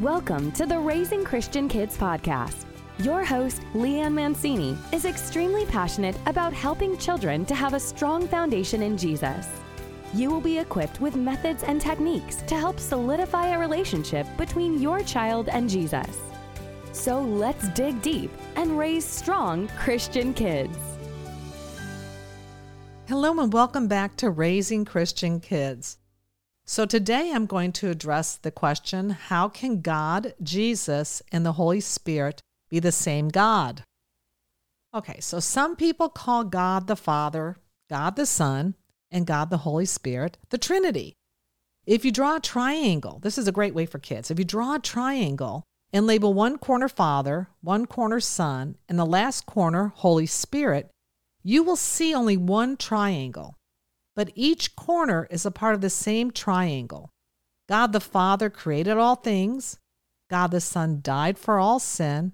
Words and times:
Welcome 0.00 0.52
to 0.52 0.66
the 0.66 0.78
Raising 0.78 1.24
Christian 1.24 1.68
Kids 1.68 1.96
podcast. 1.96 2.66
Your 2.98 3.24
host, 3.24 3.62
Leanne 3.72 4.12
Mancini, 4.12 4.76
is 4.92 5.06
extremely 5.06 5.64
passionate 5.64 6.18
about 6.26 6.52
helping 6.52 6.98
children 6.98 7.46
to 7.46 7.54
have 7.54 7.72
a 7.72 7.80
strong 7.80 8.28
foundation 8.28 8.82
in 8.82 8.98
Jesus. 8.98 9.48
You 10.12 10.30
will 10.30 10.42
be 10.42 10.58
equipped 10.58 11.00
with 11.00 11.16
methods 11.16 11.62
and 11.62 11.80
techniques 11.80 12.42
to 12.42 12.56
help 12.56 12.78
solidify 12.78 13.54
a 13.54 13.58
relationship 13.58 14.26
between 14.36 14.82
your 14.82 15.00
child 15.00 15.48
and 15.48 15.66
Jesus. 15.66 16.20
So 16.92 17.22
let's 17.22 17.66
dig 17.70 18.02
deep 18.02 18.30
and 18.56 18.78
raise 18.78 19.06
strong 19.06 19.66
Christian 19.78 20.34
kids. 20.34 20.76
Hello, 23.08 23.40
and 23.40 23.50
welcome 23.50 23.88
back 23.88 24.14
to 24.16 24.28
Raising 24.28 24.84
Christian 24.84 25.40
Kids. 25.40 25.96
So, 26.68 26.84
today 26.84 27.30
I'm 27.32 27.46
going 27.46 27.70
to 27.74 27.90
address 27.90 28.34
the 28.34 28.50
question 28.50 29.10
how 29.10 29.48
can 29.48 29.82
God, 29.82 30.34
Jesus, 30.42 31.22
and 31.30 31.46
the 31.46 31.52
Holy 31.52 31.80
Spirit 31.80 32.40
be 32.68 32.80
the 32.80 32.90
same 32.90 33.28
God? 33.28 33.84
Okay, 34.92 35.20
so 35.20 35.38
some 35.38 35.76
people 35.76 36.08
call 36.08 36.42
God 36.42 36.88
the 36.88 36.96
Father, 36.96 37.56
God 37.88 38.16
the 38.16 38.26
Son, 38.26 38.74
and 39.12 39.28
God 39.28 39.48
the 39.50 39.58
Holy 39.58 39.86
Spirit 39.86 40.38
the 40.50 40.58
Trinity. 40.58 41.14
If 41.86 42.04
you 42.04 42.10
draw 42.10 42.36
a 42.36 42.40
triangle, 42.40 43.20
this 43.22 43.38
is 43.38 43.46
a 43.46 43.52
great 43.52 43.72
way 43.74 43.86
for 43.86 44.00
kids. 44.00 44.32
If 44.32 44.38
you 44.40 44.44
draw 44.44 44.74
a 44.74 44.80
triangle 44.80 45.62
and 45.92 46.04
label 46.04 46.34
one 46.34 46.58
corner 46.58 46.88
Father, 46.88 47.48
one 47.60 47.86
corner 47.86 48.18
Son, 48.18 48.76
and 48.88 48.98
the 48.98 49.06
last 49.06 49.46
corner 49.46 49.92
Holy 49.94 50.26
Spirit, 50.26 50.90
you 51.44 51.62
will 51.62 51.76
see 51.76 52.12
only 52.12 52.36
one 52.36 52.76
triangle, 52.76 53.54
but 54.16 54.32
each 54.34 54.74
corner 54.74 55.28
is 55.30 55.46
a 55.46 55.50
part 55.50 55.74
of 55.74 55.82
the 55.82 55.90
same 55.90 56.32
triangle. 56.32 57.10
God 57.68 57.92
the 57.92 58.00
Father 58.00 58.50
created 58.50 58.96
all 58.96 59.16
things, 59.16 59.78
God 60.28 60.50
the 60.50 60.60
Son 60.60 61.00
died 61.02 61.38
for 61.38 61.58
all 61.58 61.78
sin, 61.78 62.32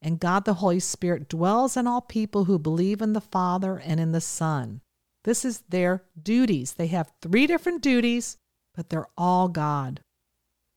and 0.00 0.20
God 0.20 0.44
the 0.44 0.54
Holy 0.54 0.80
Spirit 0.80 1.28
dwells 1.28 1.76
in 1.76 1.86
all 1.86 2.00
people 2.00 2.44
who 2.44 2.58
believe 2.58 3.02
in 3.02 3.12
the 3.12 3.20
Father 3.20 3.76
and 3.76 3.98
in 3.98 4.12
the 4.12 4.20
Son. 4.20 4.80
This 5.24 5.44
is 5.44 5.64
their 5.68 6.04
duties. 6.22 6.74
They 6.74 6.86
have 6.88 7.12
three 7.20 7.46
different 7.46 7.82
duties, 7.82 8.36
but 8.74 8.88
they're 8.88 9.08
all 9.18 9.48
God. 9.48 10.00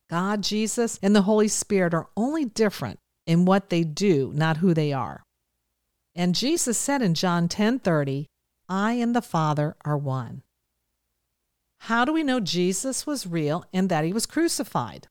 God, 0.09 0.41
Jesus, 0.41 0.99
and 1.03 1.15
the 1.15 1.21
Holy 1.21 1.47
Spirit 1.47 1.93
are 1.93 2.09
only 2.17 2.45
different 2.45 2.97
in 3.27 3.45
what 3.45 3.69
they 3.69 3.83
do, 3.83 4.31
not 4.33 4.57
who 4.57 4.73
they 4.73 4.91
are. 4.91 5.21
And 6.15 6.33
Jesus 6.33 6.77
said 6.77 7.03
in 7.03 7.13
John 7.13 7.47
10:30, 7.47 8.25
"I 8.67 8.93
and 8.93 9.15
the 9.15 9.21
Father 9.21 9.77
are 9.85 9.97
one." 9.97 10.41
How 11.83 12.05
do 12.05 12.13
we 12.13 12.23
know 12.23 12.39
Jesus 12.39 13.07
was 13.07 13.27
real 13.27 13.65
and 13.73 13.89
that 13.89 14.03
he 14.03 14.13
was 14.13 14.25
crucified? 14.25 15.07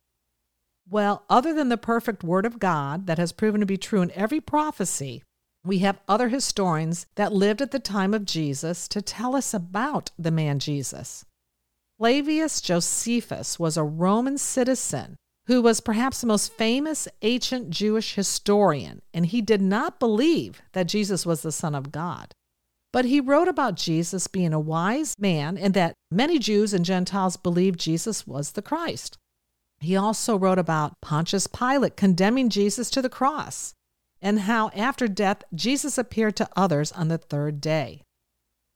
Well, 0.89 1.25
other 1.29 1.53
than 1.53 1.69
the 1.69 1.77
perfect 1.77 2.25
word 2.25 2.47
of 2.47 2.59
God 2.59 3.07
that 3.07 3.19
has 3.19 3.33
proven 3.33 3.61
to 3.61 3.67
be 3.67 3.77
true 3.77 4.01
in 4.01 4.11
every 4.13 4.41
prophecy, 4.41 5.23
we 5.65 5.79
have 5.81 6.01
other 6.09 6.29
historians 6.29 7.07
that 7.17 7.33
lived 7.33 7.61
at 7.61 7.73
the 7.73 7.79
time 7.79 8.15
of 8.15 8.25
Jesus 8.25 8.89
to 8.89 9.03
tell 9.03 9.35
us 9.35 9.53
about 9.53 10.11
the 10.19 10.31
man 10.31 10.59
Jesus. 10.59 11.25
Flavius 11.99 12.61
Josephus 12.61 13.59
was 13.59 13.77
a 13.77 13.83
Roman 13.83 14.39
citizen 14.39 15.17
who 15.47 15.61
was 15.61 15.81
perhaps 15.81 16.21
the 16.21 16.27
most 16.27 16.53
famous 16.53 17.09
ancient 17.23 17.71
Jewish 17.71 18.15
historian, 18.15 19.01
and 19.13 19.27
he 19.27 19.41
did 19.41 19.63
not 19.63 19.99
believe 19.99 20.63
that 20.73 20.87
Jesus 20.87 21.27
was 21.27 21.43
the 21.43 21.51
Son 21.51 21.75
of 21.75 21.91
God. 21.91 22.33
But 22.93 23.05
he 23.05 23.21
wrote 23.21 23.49
about 23.49 23.75
Jesus 23.75 24.27
being 24.27 24.53
a 24.53 24.61
wise 24.61 25.15
man 25.19 25.59
and 25.59 25.75
that 25.75 25.95
many 26.11 26.39
Jews 26.39 26.73
and 26.73 26.85
Gentiles 26.85 27.37
believed 27.37 27.79
Jesus 27.79 28.27
was 28.27 28.53
the 28.53 28.63
Christ. 28.63 29.19
He 29.81 29.95
also 29.95 30.37
wrote 30.37 30.59
about 30.59 31.01
Pontius 31.01 31.47
Pilate 31.47 31.97
condemning 31.97 32.49
Jesus 32.49 32.91
to 32.91 33.03
the 33.03 33.11
cross 33.11 33.75
and 34.21 34.41
how 34.41 34.71
after 34.75 35.07
death 35.07 35.45
Jesus 35.55 35.99
appeared 35.99 36.37
to 36.37 36.49
others 36.57 36.91
on 36.93 37.09
the 37.09 37.19
third 37.19 37.61
day. 37.61 38.03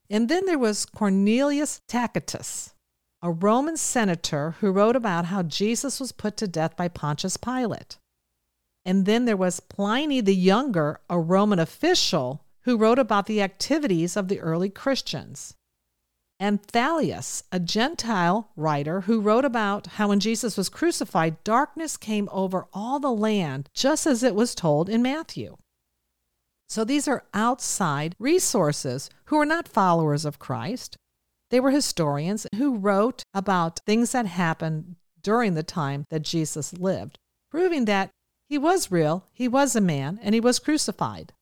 And 0.08 0.28
then 0.28 0.46
there 0.46 0.58
was 0.58 0.84
Cornelius 0.84 1.80
Tacitus, 1.88 2.74
a 3.22 3.30
Roman 3.30 3.76
senator 3.76 4.56
who 4.60 4.70
wrote 4.70 4.94
about 4.94 5.26
how 5.26 5.42
Jesus 5.42 5.98
was 5.98 6.12
put 6.12 6.36
to 6.36 6.46
death 6.46 6.76
by 6.76 6.88
Pontius 6.88 7.36
Pilate. 7.36 7.96
And 8.84 9.06
then 9.06 9.24
there 9.24 9.36
was 9.36 9.60
Pliny 9.60 10.20
the 10.20 10.34
Younger, 10.34 11.00
a 11.08 11.18
Roman 11.18 11.58
official 11.58 12.44
who 12.62 12.76
wrote 12.76 12.98
about 12.98 13.26
the 13.26 13.42
activities 13.42 14.16
of 14.16 14.28
the 14.28 14.40
early 14.40 14.70
Christians. 14.70 15.54
And 16.38 16.62
Thalius, 16.62 17.44
a 17.52 17.60
Gentile 17.60 18.50
writer 18.56 19.02
who 19.02 19.20
wrote 19.20 19.44
about 19.44 19.86
how 19.86 20.08
when 20.08 20.20
Jesus 20.20 20.56
was 20.56 20.68
crucified, 20.68 21.42
darkness 21.44 21.96
came 21.96 22.28
over 22.32 22.66
all 22.72 22.98
the 22.98 23.12
land, 23.12 23.68
just 23.74 24.06
as 24.06 24.22
it 24.22 24.34
was 24.34 24.54
told 24.54 24.88
in 24.88 25.02
Matthew. 25.02 25.56
So 26.68 26.84
these 26.84 27.06
are 27.06 27.24
outside 27.32 28.16
resources 28.18 29.10
who 29.26 29.36
are 29.38 29.46
not 29.46 29.68
followers 29.68 30.24
of 30.24 30.38
Christ, 30.38 30.96
they 31.52 31.60
were 31.60 31.70
historians 31.70 32.46
who 32.56 32.78
wrote 32.78 33.22
about 33.34 33.80
things 33.84 34.12
that 34.12 34.24
happened 34.24 34.96
during 35.22 35.52
the 35.52 35.62
time 35.62 36.06
that 36.08 36.22
Jesus 36.22 36.72
lived, 36.72 37.18
proving 37.50 37.84
that 37.84 38.08
he 38.48 38.56
was 38.56 38.90
real, 38.90 39.26
he 39.34 39.48
was 39.48 39.76
a 39.76 39.80
man, 39.80 40.18
and 40.22 40.34
he 40.34 40.40
was 40.40 40.58
crucified. 40.58 41.34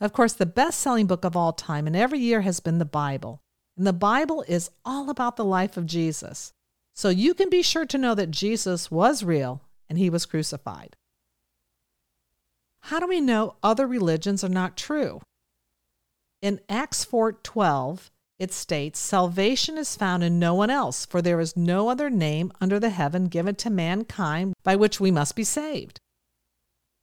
Of 0.00 0.12
course, 0.12 0.32
the 0.32 0.46
best 0.46 0.80
selling 0.80 1.06
book 1.06 1.24
of 1.24 1.36
all 1.36 1.52
time 1.52 1.86
and 1.86 1.94
every 1.94 2.18
year 2.18 2.40
has 2.40 2.60
been 2.60 2.78
the 2.78 2.84
Bible. 2.84 3.42
And 3.76 3.86
the 3.86 3.92
Bible 3.92 4.44
is 4.48 4.70
all 4.84 5.10
about 5.10 5.36
the 5.36 5.44
life 5.44 5.76
of 5.76 5.86
Jesus. 5.86 6.52
So 6.94 7.08
you 7.08 7.34
can 7.34 7.50
be 7.50 7.62
sure 7.62 7.86
to 7.86 7.98
know 7.98 8.14
that 8.14 8.30
Jesus 8.30 8.90
was 8.90 9.22
real 9.22 9.62
and 9.88 9.98
he 9.98 10.10
was 10.10 10.26
crucified. 10.26 10.96
How 12.84 12.98
do 12.98 13.06
we 13.06 13.20
know 13.20 13.56
other 13.62 13.86
religions 13.86 14.42
are 14.42 14.48
not 14.48 14.76
true? 14.76 15.20
In 16.40 16.60
Acts 16.68 17.04
4:12, 17.04 18.10
it 18.38 18.52
states, 18.54 18.98
Salvation 18.98 19.76
is 19.76 19.96
found 19.96 20.24
in 20.24 20.38
no 20.38 20.54
one 20.54 20.70
else, 20.70 21.04
for 21.04 21.20
there 21.20 21.40
is 21.40 21.58
no 21.58 21.90
other 21.90 22.08
name 22.08 22.50
under 22.58 22.80
the 22.80 22.88
heaven 22.88 23.26
given 23.26 23.54
to 23.56 23.68
mankind 23.68 24.54
by 24.62 24.76
which 24.76 24.98
we 24.98 25.10
must 25.10 25.36
be 25.36 25.44
saved. 25.44 26.00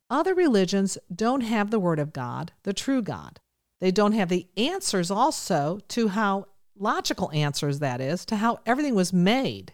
Other 0.09 0.33
religions 0.33 0.97
don't 1.13 1.41
have 1.41 1.69
the 1.69 1.79
Word 1.79 1.99
of 1.99 2.13
God, 2.13 2.53
the 2.63 2.73
true 2.73 3.01
God. 3.01 3.39
They 3.81 3.91
don't 3.91 4.13
have 4.13 4.29
the 4.29 4.47
answers 4.55 5.11
also 5.11 5.79
to 5.89 6.09
how, 6.09 6.47
logical 6.77 7.31
answers 7.31 7.79
that 7.79 7.99
is, 7.99 8.25
to 8.25 8.37
how 8.37 8.59
everything 8.65 8.95
was 8.95 9.11
made, 9.11 9.73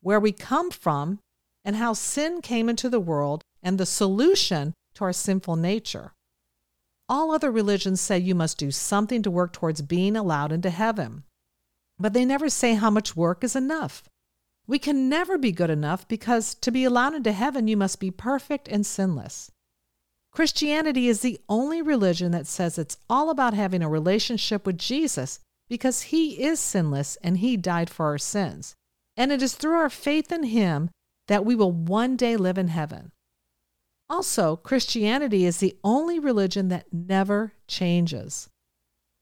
where 0.00 0.20
we 0.20 0.32
come 0.32 0.70
from, 0.70 1.18
and 1.64 1.76
how 1.76 1.92
sin 1.92 2.40
came 2.40 2.68
into 2.68 2.88
the 2.88 3.00
world 3.00 3.42
and 3.62 3.78
the 3.78 3.86
solution 3.86 4.74
to 4.94 5.04
our 5.04 5.12
sinful 5.12 5.56
nature. 5.56 6.12
All 7.08 7.30
other 7.30 7.50
religions 7.50 8.00
say 8.00 8.18
you 8.18 8.34
must 8.34 8.58
do 8.58 8.70
something 8.70 9.22
to 9.22 9.30
work 9.30 9.52
towards 9.52 9.82
being 9.82 10.16
allowed 10.16 10.52
into 10.52 10.70
heaven. 10.70 11.24
But 11.98 12.12
they 12.12 12.24
never 12.24 12.48
say 12.48 12.74
how 12.74 12.90
much 12.90 13.16
work 13.16 13.44
is 13.44 13.54
enough. 13.54 14.02
We 14.66 14.78
can 14.78 15.08
never 15.08 15.36
be 15.36 15.52
good 15.52 15.70
enough 15.70 16.08
because 16.08 16.54
to 16.56 16.70
be 16.70 16.84
allowed 16.84 17.14
into 17.14 17.32
heaven, 17.32 17.68
you 17.68 17.76
must 17.76 18.00
be 18.00 18.10
perfect 18.10 18.68
and 18.68 18.86
sinless. 18.86 19.50
Christianity 20.34 21.06
is 21.06 21.20
the 21.20 21.40
only 21.48 21.80
religion 21.80 22.32
that 22.32 22.48
says 22.48 22.76
it's 22.76 22.96
all 23.08 23.30
about 23.30 23.54
having 23.54 23.82
a 23.82 23.88
relationship 23.88 24.66
with 24.66 24.76
Jesus 24.76 25.38
because 25.68 26.02
he 26.02 26.42
is 26.42 26.58
sinless 26.58 27.16
and 27.22 27.38
he 27.38 27.56
died 27.56 27.88
for 27.88 28.06
our 28.06 28.18
sins. 28.18 28.74
And 29.16 29.30
it 29.30 29.42
is 29.42 29.54
through 29.54 29.76
our 29.76 29.88
faith 29.88 30.32
in 30.32 30.42
him 30.42 30.90
that 31.28 31.44
we 31.44 31.54
will 31.54 31.70
one 31.70 32.16
day 32.16 32.36
live 32.36 32.58
in 32.58 32.66
heaven. 32.68 33.12
Also, 34.10 34.56
Christianity 34.56 35.46
is 35.46 35.58
the 35.58 35.76
only 35.84 36.18
religion 36.18 36.68
that 36.68 36.92
never 36.92 37.52
changes. 37.68 38.48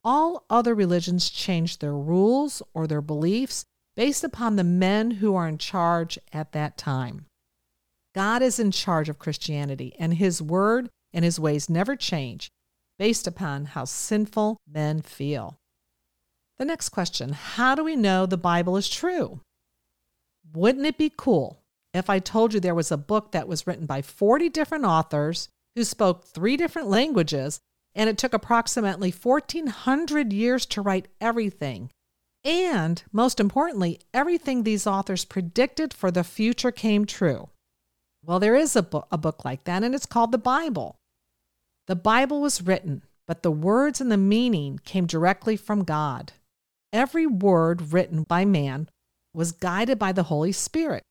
All 0.03 0.45
other 0.49 0.75
religions 0.75 1.29
change 1.29 1.79
their 1.79 1.95
rules 1.95 2.63
or 2.73 2.87
their 2.87 3.03
beliefs 3.03 3.65
based 3.95 4.25
upon 4.25 4.57
the 4.57 4.65
men 4.65 5.13
who 5.13 5.35
are 5.35 5.47
in 5.47 5.59
charge 5.59 6.19
at 6.33 6.53
that 6.53 6.79
time. 6.79 7.27
God 8.15 8.43
is 8.43 8.59
in 8.59 8.71
charge 8.71 9.09
of 9.09 9.19
Christianity, 9.19 9.95
and 9.99 10.15
His 10.15 10.43
word 10.43 10.89
and 11.13 11.25
His 11.25 11.41
ways 11.41 11.69
never 11.69 11.97
change 11.97 12.51
based 12.99 13.27
upon 13.27 13.67
how 13.67 13.85
sinful 13.85 14.59
men 14.69 15.03
feel. 15.03 15.57
The 16.59 16.65
next 16.65 16.91
question 16.91 17.33
How 17.33 17.75
do 17.75 17.83
we 17.83 17.97
know 17.97 18.27
the 18.27 18.37
Bible 18.37 18.77
is 18.77 18.89
true? 18.89 19.41
Wouldn't 20.55 20.87
it 20.87 20.99
be 20.99 21.13
cool 21.17 21.63
if 21.95 22.09
I 22.09 22.19
told 22.19 22.55
you 22.55 22.61
there 22.61 22.75
was 22.75 22.93
a 22.93 22.97
book 22.97 23.33
that 23.33 23.49
was 23.49 23.67
written 23.67 23.87
by 23.87 24.03
40 24.03 24.49
different 24.49 24.85
authors 24.85 25.49
who 25.75 25.85
spoke 25.85 26.25
three 26.25 26.57
different 26.57 26.89
languages, 26.89 27.61
and 27.95 28.09
it 28.09 28.19
took 28.19 28.33
approximately 28.33 29.11
1,400 29.11 30.33
years 30.33 30.67
to 30.67 30.83
write 30.83 31.09
everything. 31.21 31.91
And 32.45 33.03
most 33.13 33.41
importantly, 33.41 34.01
everything 34.13 34.63
these 34.63 34.87
authors 34.87 35.25
predicted 35.25 35.95
for 35.95 36.11
the 36.11 36.25
future 36.25 36.73
came 36.73 37.05
true. 37.05 37.49
Well, 38.25 38.41
there 38.41 38.57
is 38.57 38.77
a, 38.77 38.83
bo- 38.83 39.07
a 39.11 39.19
book 39.19 39.45
like 39.45 39.65
that, 39.65 39.83
and 39.83 39.95
it's 39.95 40.07
called 40.07 40.33
the 40.33 40.39
Bible. 40.39 40.97
The 41.93 41.97
Bible 41.97 42.41
was 42.41 42.63
written, 42.63 43.03
but 43.27 43.43
the 43.43 43.51
words 43.51 44.01
and 44.01 44.11
the 44.11 44.17
meaning 44.17 44.81
came 44.83 45.05
directly 45.05 45.59
from 45.59 45.85
God. 45.85 46.33
Every 46.91 47.27
word 47.27 47.93
written 47.93 48.23
by 48.23 48.47
man 48.47 48.89
was 49.35 49.53
guided 49.53 49.99
by 49.99 50.13
the 50.13 50.23
Holy 50.23 50.53
Spirit. 50.53 51.03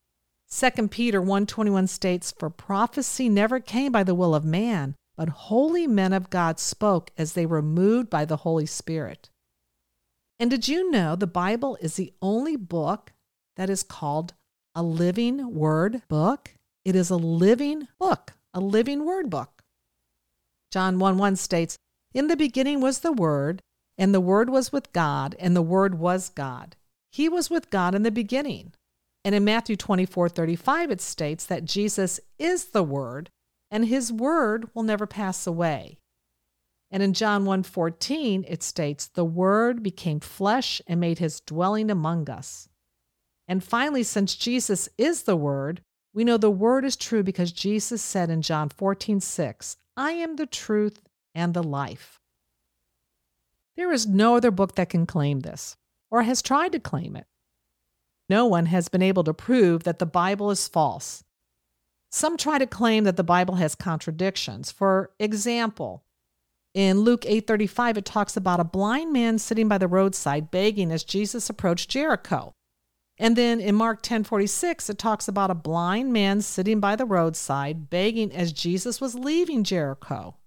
2 0.50 0.89
Peter 0.89 1.22
1:21 1.22 1.86
states, 1.86 2.31
"For 2.31 2.50
prophecy 2.50 3.30
never 3.30 3.60
came 3.60 3.92
by 3.92 4.01
the 4.01 4.16
will 4.16 4.33
of 4.33 4.44
man, 4.44 4.95
but 5.16 5.30
holy 5.30 5.86
men 5.86 6.13
of 6.13 6.31
God 6.31 6.60
spoke 6.60 7.12
as 7.16 7.34
they 7.34 7.45
were 7.45 7.62
moved 7.62 8.10
by 8.10 8.25
the 8.25 8.38
Holy 8.38 8.66
Spirit." 8.66 9.30
And 10.39 10.50
did 10.50 10.68
you 10.68 10.89
know 10.89 11.16
the 11.16 11.27
Bible 11.27 11.77
is 11.80 11.95
the 11.95 12.12
only 12.24 12.56
book 12.56 13.13
that 13.56 13.69
is 13.69 13.84
called 13.84 14.34
a 14.74 14.81
living 14.81 15.54
word 15.54 16.01
book? 16.07 16.56
It 16.84 16.95
is 16.95 17.12
a 17.12 17.18
living 17.18 17.88
book, 18.00 18.34
a 18.51 18.60
living 18.60 19.06
word 19.06 19.30
book. 19.30 19.61
John 20.72 21.00
1 21.00 21.18
1 21.18 21.36
states, 21.36 21.78
In 22.14 22.28
the 22.28 22.38
beginning 22.38 22.82
was 22.82 23.00
the 23.00 23.12
Word, 23.12 23.62
and 23.98 24.14
the 24.14 24.22
Word 24.22 24.50
was 24.50 24.72
with 24.72 24.94
God, 24.94 25.36
and 25.38 25.56
the 25.56 25.62
Word 25.62 26.00
was 26.00 26.30
God. 26.30 26.76
He 27.12 27.28
was 27.28 27.50
with 27.50 27.70
God 27.70 27.94
in 27.94 28.04
the 28.04 28.12
beginning. 28.12 28.74
And 29.24 29.36
in 29.36 29.44
Matthew 29.44 29.76
24 29.76 30.30
35, 30.30 30.92
it 30.92 31.02
states 31.02 31.46
that 31.46 31.66
Jesus 31.66 32.20
is 32.40 32.66
the 32.66 32.84
Word, 32.84 33.30
and 33.70 33.86
His 33.86 34.12
Word 34.12 34.70
will 34.74 34.84
never 34.84 35.06
pass 35.06 35.46
away. 35.46 35.98
And 36.90 37.04
in 37.04 37.14
John 37.14 37.46
1 37.46 37.64
14, 37.64 38.46
it 38.48 38.64
states, 38.64 39.08
The 39.08 39.26
Word 39.26 39.84
became 39.84 40.20
flesh 40.20 40.82
and 40.88 41.00
made 41.00 41.20
His 41.20 41.42
dwelling 41.42 41.92
among 41.92 42.30
us. 42.30 42.68
And 43.48 43.64
finally, 43.64 44.04
since 44.04 44.36
Jesus 44.36 44.88
is 44.98 45.24
the 45.24 45.36
Word, 45.36 45.82
we 46.14 46.24
know 46.24 46.38
the 46.38 46.50
Word 46.50 46.86
is 46.86 46.96
true 46.96 47.24
because 47.24 47.52
Jesus 47.52 48.02
said 48.02 48.30
in 48.30 48.42
John 48.42 48.70
14 48.70 49.20
6, 49.20 49.78
I 50.01 50.13
am 50.13 50.38
the 50.38 50.48
truth 50.48 51.00
and 51.36 51.53
the 51.53 51.62
life. 51.62 52.19
There 53.77 53.92
is 53.92 54.07
no 54.07 54.36
other 54.36 54.50
book 54.50 54.74
that 54.74 54.89
can 54.89 55.06
claim 55.06 55.42
this 55.42 55.77
or 56.09 56.24
has 56.24 56.42
tried 56.42 56.71
to 56.71 56.80
claim 56.80 57.15
it. 57.15 57.27
No 58.27 58.48
one 58.48 58.65
has 58.65 58.89
been 58.89 59.03
able 59.03 59.24
to 59.25 59.33
prove 59.36 59.83
that 59.83 60.00
the 60.00 60.07
Bible 60.07 60.50
is 60.50 60.68
false. 60.68 61.24
Some 62.09 62.36
try 62.36 62.57
to 62.57 62.65
claim 62.65 63.03
that 63.03 63.15
the 63.15 63.24
Bible 63.24 63.57
has 63.57 63.75
contradictions. 63.75 64.71
For 64.71 65.12
example, 65.19 66.03
in 66.74 67.01
Luke 67.01 67.24
8:35 67.27 67.98
it 67.98 68.06
talks 68.06 68.36
about 68.36 68.59
a 68.59 68.63
blind 68.63 69.13
man 69.13 69.38
sitting 69.38 69.68
by 69.68 69.77
the 69.77 69.88
roadside 69.88 70.50
begging 70.50 70.92
as 70.92 71.03
Jesus 71.03 71.48
approached 71.48 71.92
Jericho. 71.92 72.56
And 73.22 73.36
then 73.36 73.62
in 73.62 73.76
Mark 73.76 74.02
10:46 74.02 74.90
it 74.90 74.98
talks 74.98 75.28
about 75.28 75.52
a 75.52 75.56
blind 75.56 76.12
man 76.12 76.42
sitting 76.42 76.80
by 76.80 76.96
the 76.96 77.06
roadside 77.06 77.88
begging 77.88 78.34
as 78.34 78.52
Jesus 78.52 79.00
was 79.00 79.14
leaving 79.14 79.64
Jericho. 79.64 80.38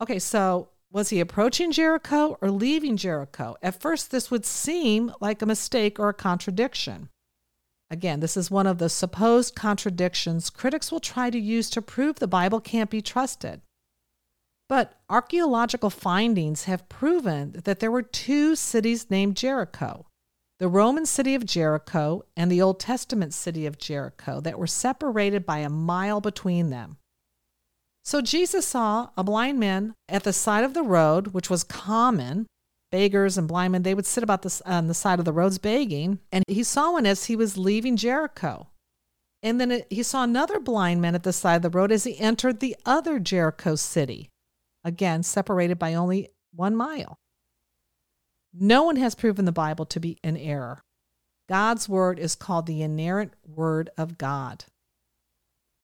Okay, 0.00 0.18
so 0.18 0.70
was 0.90 1.10
he 1.10 1.20
approaching 1.20 1.70
Jericho 1.70 2.36
or 2.40 2.50
leaving 2.50 2.96
Jericho? 2.96 3.54
At 3.62 3.80
first, 3.80 4.10
this 4.10 4.28
would 4.28 4.44
seem 4.44 5.12
like 5.20 5.40
a 5.40 5.46
mistake 5.46 6.00
or 6.00 6.08
a 6.08 6.14
contradiction. 6.14 7.10
Again, 7.92 8.18
this 8.18 8.36
is 8.36 8.50
one 8.50 8.66
of 8.66 8.78
the 8.78 8.88
supposed 8.88 9.54
contradictions 9.54 10.50
critics 10.50 10.90
will 10.90 10.98
try 10.98 11.30
to 11.30 11.38
use 11.38 11.70
to 11.70 11.80
prove 11.80 12.16
the 12.16 12.26
Bible 12.26 12.60
can't 12.60 12.90
be 12.90 13.00
trusted. 13.00 13.62
But 14.68 14.98
archaeological 15.08 15.90
findings 15.90 16.64
have 16.64 16.88
proven 16.88 17.52
that 17.52 17.78
there 17.78 17.92
were 17.92 18.02
two 18.02 18.56
cities 18.56 19.10
named 19.10 19.36
Jericho 19.36 20.07
the 20.58 20.68
Roman 20.68 21.06
city 21.06 21.34
of 21.34 21.46
Jericho 21.46 22.24
and 22.36 22.50
the 22.50 22.60
Old 22.60 22.80
Testament 22.80 23.32
city 23.32 23.64
of 23.64 23.78
Jericho 23.78 24.40
that 24.40 24.58
were 24.58 24.66
separated 24.66 25.46
by 25.46 25.58
a 25.58 25.70
mile 25.70 26.20
between 26.20 26.70
them. 26.70 26.96
So 28.04 28.20
Jesus 28.20 28.66
saw 28.66 29.10
a 29.16 29.22
blind 29.22 29.60
man 29.60 29.94
at 30.08 30.24
the 30.24 30.32
side 30.32 30.64
of 30.64 30.74
the 30.74 30.82
road, 30.82 31.28
which 31.28 31.50
was 31.50 31.62
common. 31.62 32.46
Beggars 32.90 33.36
and 33.36 33.46
blind 33.46 33.72
men, 33.72 33.82
they 33.82 33.94
would 33.94 34.06
sit 34.06 34.24
about 34.24 34.46
on 34.64 34.86
the 34.86 34.94
side 34.94 35.18
of 35.18 35.26
the 35.26 35.32
roads 35.32 35.58
begging. 35.58 36.18
And 36.32 36.42
he 36.48 36.62
saw 36.62 36.92
one 36.92 37.04
as 37.04 37.26
he 37.26 37.36
was 37.36 37.58
leaving 37.58 37.96
Jericho. 37.96 38.68
And 39.42 39.60
then 39.60 39.70
it, 39.70 39.86
he 39.90 40.02
saw 40.02 40.24
another 40.24 40.58
blind 40.58 41.02
man 41.02 41.14
at 41.14 41.22
the 41.22 41.32
side 41.32 41.56
of 41.56 41.62
the 41.62 41.70
road 41.70 41.92
as 41.92 42.04
he 42.04 42.18
entered 42.18 42.60
the 42.60 42.74
other 42.86 43.18
Jericho 43.18 43.76
city, 43.76 44.30
again, 44.82 45.22
separated 45.22 45.78
by 45.78 45.94
only 45.94 46.30
one 46.52 46.74
mile. 46.74 47.18
No 48.60 48.82
one 48.82 48.96
has 48.96 49.14
proven 49.14 49.44
the 49.44 49.52
Bible 49.52 49.86
to 49.86 50.00
be 50.00 50.18
an 50.24 50.36
error. 50.36 50.80
God's 51.48 51.88
word 51.88 52.18
is 52.18 52.34
called 52.34 52.66
the 52.66 52.82
inerrant 52.82 53.32
word 53.46 53.90
of 53.96 54.18
God. 54.18 54.64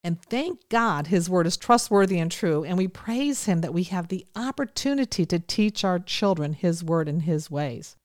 And 0.02 0.20
thank 0.20 0.68
God 0.68 1.06
his 1.06 1.30
word 1.30 1.46
is 1.46 1.56
trustworthy 1.56 2.18
and 2.18 2.30
true. 2.30 2.62
And 2.64 2.76
we 2.76 2.88
praise 2.88 3.46
him 3.46 3.62
that 3.62 3.72
we 3.72 3.84
have 3.84 4.08
the 4.08 4.26
opportunity 4.36 5.24
to 5.24 5.38
teach 5.38 5.82
our 5.84 5.98
children 5.98 6.52
his 6.52 6.84
word 6.84 7.08
and 7.08 7.22
his 7.22 7.50
ways. 7.50 7.96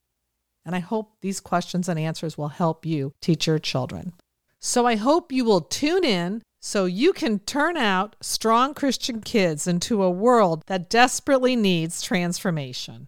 And 0.66 0.76
I 0.76 0.80
hope 0.80 1.18
these 1.22 1.42
questions 1.42 1.90
and 1.90 2.00
answers 2.00 2.38
will 2.38 2.50
help 2.50 2.86
you 2.86 3.12
teach 3.22 3.48
your 3.48 3.60
children. 3.60 4.14
So 4.62 4.86
I 4.86 4.96
hope 4.96 5.32
you 5.32 5.44
will 5.44 5.62
tune 5.62 6.06
in 6.06 6.42
so 6.62 6.86
you 6.86 7.12
can 7.12 7.40
turn 7.40 7.76
out 7.76 8.16
strong 8.22 8.74
Christian 8.74 9.22
kids 9.22 9.68
into 9.68 10.04
a 10.04 10.10
world 10.10 10.64
that 10.68 10.90
desperately 10.90 11.56
needs 11.56 12.02
transformation. 12.02 13.08